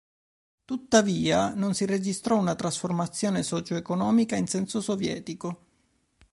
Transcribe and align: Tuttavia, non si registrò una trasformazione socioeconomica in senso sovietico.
Tuttavia, 0.65 1.53
non 1.53 1.75
si 1.75 1.85
registrò 1.85 2.39
una 2.39 2.55
trasformazione 2.55 3.43
socioeconomica 3.43 4.35
in 4.35 4.47
senso 4.47 4.81
sovietico. 4.81 5.65